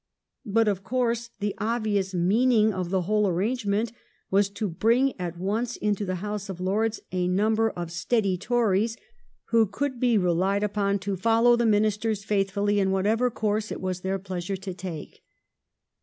But 0.47 0.67
of 0.67 0.83
course 0.83 1.29
the 1.41 1.53
obvious 1.59 2.11
meaning 2.11 2.73
of 2.73 2.89
the 2.89 3.03
whole 3.03 3.27
arrange 3.27 3.67
ment 3.67 3.91
was 4.31 4.49
to 4.49 4.67
bring 4.67 5.13
at 5.21 5.37
once 5.37 5.75
into 5.77 6.05
the 6.07 6.15
House 6.25 6.49
of 6.49 6.59
Lords 6.59 7.01
a 7.11 7.27
number 7.27 7.69
of 7.69 7.91
steady 7.91 8.35
Tories, 8.35 8.97
who 9.49 9.67
could 9.67 9.99
be 9.99 10.17
relied 10.17 10.63
upon 10.63 10.97
to 10.97 11.11
I2 11.11 11.13
116 11.13 11.13
THE 11.13 11.13
EEIGN 11.13 11.13
OF 11.13 11.21
QUEEN 11.21 11.21
ANNE. 11.21 11.21
ch. 11.21 11.21
xxvi. 11.21 11.23
follow 11.23 11.55
the 11.55 11.65
Ministers 11.67 12.23
faithfully 12.23 12.79
in 12.79 12.89
whatever 12.91 13.29
course 13.29 13.71
it 13.71 13.79
was 13.79 14.01
their 14.01 14.17
pleasure 14.17 14.57
to 14.57 14.73
take. 14.73 15.21